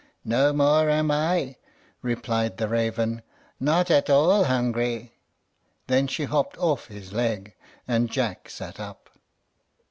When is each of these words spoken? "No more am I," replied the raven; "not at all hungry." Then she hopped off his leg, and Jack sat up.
"No 0.25 0.51
more 0.51 0.89
am 0.89 1.11
I," 1.11 1.57
replied 2.01 2.57
the 2.57 2.67
raven; 2.67 3.21
"not 3.59 3.91
at 3.91 4.09
all 4.09 4.45
hungry." 4.45 5.13
Then 5.85 6.07
she 6.07 6.23
hopped 6.23 6.57
off 6.57 6.87
his 6.87 7.13
leg, 7.13 7.53
and 7.87 8.09
Jack 8.09 8.49
sat 8.49 8.79
up. 8.79 9.11